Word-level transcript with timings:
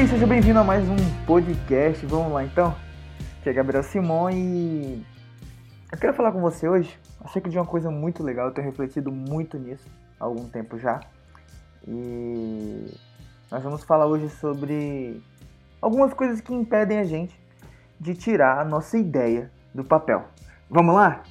aí, 0.00 0.08
seja 0.08 0.26
bem-vindo 0.26 0.58
a 0.58 0.64
mais 0.64 0.88
um 0.88 0.96
podcast. 1.26 2.06
Vamos 2.06 2.32
lá 2.32 2.42
então. 2.42 2.74
Aqui 3.38 3.50
é 3.50 3.52
Gabriel 3.52 3.82
Simon 3.82 4.30
e 4.30 5.04
eu 5.92 5.98
quero 5.98 6.14
falar 6.14 6.32
com 6.32 6.40
você 6.40 6.66
hoje 6.66 6.98
acerca 7.22 7.50
de 7.50 7.58
uma 7.58 7.66
coisa 7.66 7.90
muito 7.90 8.22
legal. 8.22 8.46
Eu 8.46 8.54
tenho 8.54 8.66
refletido 8.66 9.12
muito 9.12 9.58
nisso 9.58 9.86
há 10.18 10.24
algum 10.24 10.48
tempo 10.48 10.78
já. 10.78 11.00
E 11.86 12.86
nós 13.50 13.62
vamos 13.62 13.84
falar 13.84 14.06
hoje 14.06 14.30
sobre 14.30 15.22
algumas 15.82 16.14
coisas 16.14 16.40
que 16.40 16.54
impedem 16.54 16.96
a 16.96 17.04
gente 17.04 17.38
de 18.00 18.14
tirar 18.14 18.58
a 18.58 18.64
nossa 18.64 18.96
ideia 18.96 19.50
do 19.74 19.84
papel. 19.84 20.24
Vamos 20.70 20.94
lá? 20.94 21.22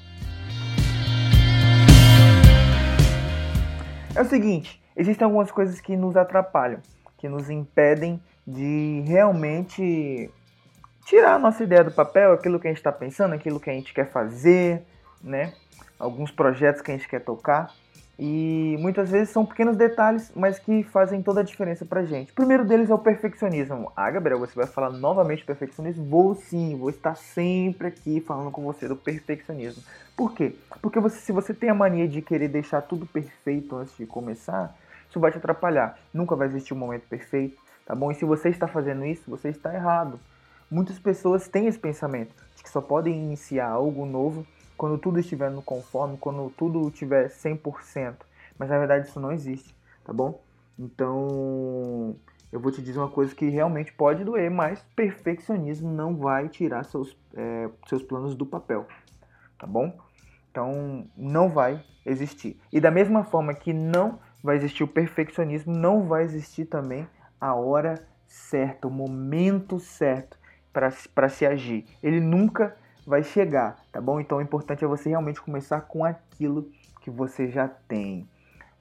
É 4.14 4.22
o 4.22 4.26
seguinte, 4.26 4.80
existem 4.96 5.26
algumas 5.26 5.52
coisas 5.52 5.82
que 5.82 5.98
nos 5.98 6.16
atrapalham, 6.16 6.82
que 7.18 7.28
nos 7.28 7.50
impedem 7.50 8.22
de 8.50 9.04
realmente 9.06 10.30
tirar 11.06 11.36
a 11.36 11.40
nossa 11.40 11.64
ideia 11.64 11.84
do 11.84 11.92
papel, 11.92 12.34
aquilo 12.34 12.60
que 12.60 12.68
a 12.68 12.72
gente 12.72 12.80
está 12.80 12.92
pensando, 12.92 13.34
aquilo 13.34 13.60
que 13.60 13.70
a 13.70 13.74
gente 13.74 13.94
quer 13.94 14.10
fazer, 14.10 14.84
né? 15.24 15.54
Alguns 16.00 16.32
projetos 16.32 16.82
que 16.82 16.92
a 16.92 16.98
gente 16.98 17.08
quer 17.08 17.22
tocar. 17.22 17.72
E 18.18 18.76
muitas 18.80 19.10
vezes 19.10 19.30
são 19.30 19.46
pequenos 19.46 19.78
detalhes, 19.78 20.32
mas 20.36 20.60
que 20.60 20.84
fazem 20.84 21.22
toda 21.22 21.40
a 21.40 21.44
diferença 21.44 21.86
pra 21.86 22.04
gente. 22.04 22.32
O 22.32 22.36
primeiro 22.36 22.66
deles 22.66 22.90
é 22.90 22.94
o 22.94 22.98
perfeccionismo. 22.98 23.92
Ah, 23.96 24.12
Gabriel, 24.12 24.40
você 24.40 24.54
vai 24.56 24.68
falar 24.68 24.90
novamente 24.90 25.46
perfeccionismo? 25.46 26.04
Vou 26.06 26.36
sim, 26.36 26.76
vou 26.78 26.90
estar 26.90 27.16
sempre 27.16 27.88
aqui 27.88 28.20
falando 28.20 28.52
com 28.52 28.62
você 28.62 28.88
do 28.90 28.96
perfeccionismo. 28.96 29.82
Por 30.18 30.34
quê? 30.34 30.54
Porque 30.82 31.00
você, 31.00 31.18
se 31.18 31.32
você 31.32 31.54
tem 31.54 31.70
a 31.70 31.74
mania 31.74 32.08
de 32.08 32.22
querer 32.22 32.50
deixar 32.50 32.82
tudo 32.82 33.06
perfeito 33.06 33.78
antes 33.78 33.96
de 33.96 34.06
começar, 34.06 34.76
isso 35.10 35.20
vai 35.20 35.32
te 35.32 35.38
atrapalhar. 35.38 35.98
Nunca 36.14 36.36
vai 36.36 36.48
existir 36.48 36.74
um 36.74 36.78
momento 36.78 37.08
perfeito, 37.08 37.58
tá 37.90 37.96
bom? 37.96 38.12
E 38.12 38.16
se 38.16 38.24
você 38.24 38.50
está 38.50 38.68
fazendo 38.68 39.04
isso, 39.04 39.24
você 39.28 39.50
está 39.50 39.74
errado. 39.74 40.20
Muitas 40.70 41.00
pessoas 41.00 41.48
têm 41.48 41.66
esse 41.66 41.80
pensamento 41.80 42.36
de 42.56 42.62
que 42.62 42.70
só 42.70 42.80
podem 42.80 43.18
iniciar 43.18 43.68
algo 43.68 44.06
novo 44.06 44.46
quando 44.78 44.96
tudo 45.00 45.20
estiver 45.20 45.50
no 45.50 45.64
conforme, 45.64 46.16
quando 46.16 46.52
tudo 46.52 46.88
estiver 46.88 47.30
100%. 47.30 48.14
Mas 48.60 48.70
na 48.70 48.78
verdade 48.78 49.08
isso 49.08 49.20
não 49.20 49.32
existe, 49.32 49.76
tá 50.06 50.14
bom? 50.14 50.40
Então, 50.78 52.16
eu 52.52 52.60
vou 52.60 52.72
te 52.72 52.80
dizer 52.80 53.00
uma 53.00 53.10
coisa 53.10 53.34
que 53.34 53.50
realmente 53.50 53.92
pode 53.92 54.24
doer, 54.24 54.52
mas 54.52 54.86
perfeccionismo 54.96 55.92
não 55.92 56.16
vai 56.16 56.48
tirar 56.48 56.86
seus, 56.86 57.18
é, 57.34 57.72
seus 57.88 58.04
planos 58.04 58.36
do 58.36 58.46
papel, 58.46 58.86
tá 59.58 59.66
bom? 59.66 59.98
Então, 60.52 61.08
não 61.18 61.50
vai 61.50 61.84
existir. 62.06 62.62
E 62.72 62.80
da 62.80 62.92
mesma 62.92 63.24
forma 63.24 63.52
que 63.56 63.74
não 63.74 64.20
vai 64.44 64.58
existir 64.58 64.84
o 64.84 64.88
perfeccionismo, 64.88 65.74
não 65.74 66.04
vai 66.04 66.24
existir 66.24 66.66
também 66.66 67.08
a 67.40 67.54
hora 67.56 67.96
certa, 68.28 68.88
o 68.88 68.92
momento 68.92 69.80
certo 69.80 70.38
para 70.72 71.30
se 71.30 71.46
agir. 71.46 71.86
Ele 72.02 72.20
nunca 72.20 72.76
vai 73.06 73.24
chegar, 73.24 73.78
tá 73.92 74.00
bom? 74.00 74.20
Então 74.20 74.38
o 74.38 74.42
importante 74.42 74.84
é 74.84 74.88
você 74.88 75.10
realmente 75.10 75.42
começar 75.42 75.82
com 75.82 76.06
aquilo 76.06 76.70
que 77.02 77.10
você 77.10 77.50
já 77.50 77.68
tem. 77.68 78.28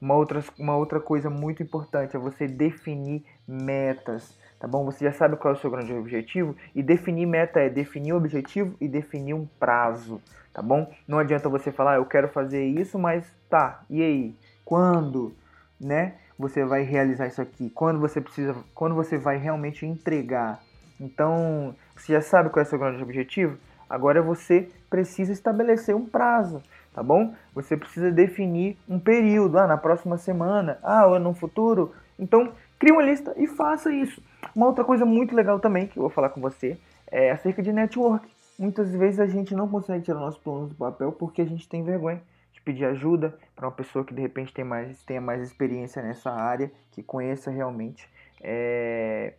Uma 0.01 0.15
outra, 0.15 0.43
uma 0.57 0.77
outra 0.77 0.99
coisa 0.99 1.29
muito 1.29 1.61
importante 1.61 2.15
é 2.15 2.19
você 2.19 2.47
definir 2.47 3.25
metas, 3.47 4.37
tá 4.59 4.67
bom? 4.67 4.85
Você 4.85 5.03
já 5.03 5.11
sabe 5.11 5.35
qual 5.35 5.53
é 5.53 5.57
o 5.57 5.59
seu 5.59 5.69
grande 5.69 5.91
objetivo 5.93 6.55
e 6.73 6.81
definir 6.81 7.25
meta 7.25 7.59
é 7.59 7.69
definir 7.69 8.13
o 8.13 8.17
objetivo 8.17 8.75
e 8.79 8.87
definir 8.87 9.33
um 9.33 9.45
prazo, 9.59 10.21
tá 10.53 10.61
bom? 10.61 10.89
Não 11.05 11.19
adianta 11.19 11.49
você 11.49 11.71
falar, 11.71 11.93
ah, 11.93 11.97
eu 11.97 12.05
quero 12.05 12.29
fazer 12.29 12.63
isso, 12.65 12.97
mas 12.97 13.25
tá, 13.49 13.83
e 13.89 14.01
aí? 14.01 14.35
Quando, 14.63 15.35
né? 15.81 16.15
Você 16.39 16.63
vai 16.63 16.83
realizar 16.83 17.27
isso 17.27 17.41
aqui? 17.41 17.69
Quando 17.69 17.99
você 17.99 18.21
precisa, 18.21 18.55
quando 18.73 18.95
você 18.95 19.17
vai 19.17 19.35
realmente 19.37 19.85
entregar? 19.85 20.61
Então, 20.97 21.75
você 21.93 22.13
já 22.13 22.21
sabe 22.21 22.49
qual 22.49 22.63
é 22.63 22.65
o 22.65 22.69
seu 22.69 22.79
grande 22.79 23.03
objetivo? 23.03 23.57
Agora 23.89 24.21
você 24.21 24.69
precisa 24.89 25.33
estabelecer 25.33 25.93
um 25.93 26.05
prazo, 26.05 26.63
tá 26.93 27.03
bom? 27.03 27.33
Você 27.53 27.75
precisa 27.75 28.09
definir 28.09 28.77
um 28.87 28.97
período, 28.97 29.59
ah, 29.59 29.67
na 29.67 29.75
próxima 29.75 30.17
semana, 30.17 30.79
ah, 30.81 31.07
ou 31.07 31.19
no 31.19 31.33
futuro. 31.33 31.93
Então, 32.17 32.53
crie 32.79 32.93
uma 32.93 33.03
lista 33.03 33.33
e 33.35 33.45
faça 33.45 33.91
isso. 33.91 34.23
Uma 34.55 34.67
outra 34.67 34.85
coisa 34.85 35.05
muito 35.05 35.35
legal 35.35 35.59
também 35.59 35.87
que 35.87 35.99
eu 35.99 36.03
vou 36.03 36.09
falar 36.09 36.29
com 36.29 36.39
você 36.39 36.77
é 37.11 37.31
acerca 37.31 37.61
de 37.61 37.73
network. 37.73 38.25
Muitas 38.57 38.89
vezes 38.95 39.19
a 39.19 39.27
gente 39.27 39.53
não 39.53 39.67
consegue 39.67 40.05
tirar 40.05 40.19
nossos 40.19 40.39
planos 40.39 40.69
do 40.69 40.75
papel 40.75 41.11
porque 41.11 41.41
a 41.41 41.45
gente 41.45 41.67
tem 41.67 41.83
vergonha 41.83 42.21
de 42.59 42.65
pedir 42.65 42.85
ajuda 42.85 43.37
para 43.55 43.67
uma 43.67 43.71
pessoa 43.71 44.05
que 44.05 44.13
de 44.13 44.21
repente 44.21 44.53
tem 44.53 44.65
mais, 44.65 45.01
tenha 45.03 45.21
mais 45.21 45.41
experiência 45.41 46.01
nessa 46.01 46.31
área, 46.31 46.71
que 46.91 47.01
conheça 47.01 47.49
realmente 47.49 48.07
é, 48.41 49.33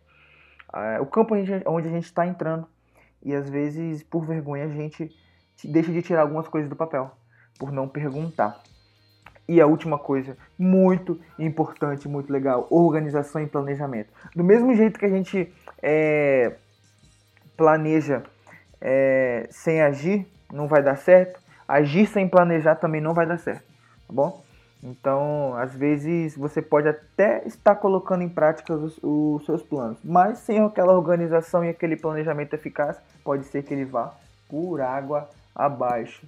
o 0.99 1.05
campo 1.05 1.35
onde 1.65 1.87
a 1.87 1.91
gente 1.91 2.05
está 2.05 2.25
entrando 2.25 2.67
e 3.23 3.35
às 3.35 3.49
vezes, 3.49 4.01
por 4.03 4.25
vergonha, 4.25 4.65
a 4.65 4.69
gente 4.69 5.11
deixa 5.63 5.91
de 5.91 6.01
tirar 6.01 6.21
algumas 6.21 6.47
coisas 6.47 6.69
do 6.69 6.75
papel, 6.75 7.11
por 7.59 7.71
não 7.71 7.87
perguntar. 7.87 8.59
E 9.47 9.61
a 9.61 9.67
última 9.67 9.99
coisa, 9.99 10.37
muito 10.57 11.19
importante, 11.37 12.07
muito 12.07 12.31
legal, 12.31 12.67
organização 12.71 13.41
e 13.41 13.47
planejamento. 13.47 14.09
Do 14.35 14.43
mesmo 14.43 14.73
jeito 14.73 14.97
que 14.97 15.05
a 15.05 15.09
gente 15.09 15.53
é, 15.83 16.55
planeja 17.55 18.23
é, 18.79 19.47
sem 19.51 19.81
agir, 19.81 20.25
não 20.51 20.67
vai 20.67 20.81
dar 20.81 20.95
certo, 20.95 21.39
agir 21.71 22.05
sem 22.05 22.27
planejar 22.27 22.75
também 22.75 22.99
não 22.99 23.13
vai 23.13 23.25
dar 23.25 23.37
certo, 23.37 23.63
tá 24.07 24.13
bom? 24.13 24.43
Então, 24.83 25.53
às 25.55 25.75
vezes 25.75 26.35
você 26.35 26.61
pode 26.61 26.87
até 26.87 27.45
estar 27.47 27.75
colocando 27.75 28.23
em 28.23 28.29
prática 28.29 28.73
os, 28.73 28.99
os, 29.01 29.45
seus 29.45 29.61
planos, 29.61 29.99
mas 30.03 30.39
sem 30.39 30.59
aquela 30.59 30.93
organização 30.93 31.63
e 31.63 31.69
aquele 31.69 31.95
planejamento 31.95 32.55
eficaz, 32.55 32.99
pode 33.23 33.45
ser 33.45 33.63
que 33.63 33.73
ele 33.73 33.85
vá 33.85 34.13
por 34.49 34.81
água 34.81 35.29
abaixo, 35.55 36.25